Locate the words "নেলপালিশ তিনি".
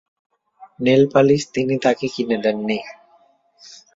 0.79-1.75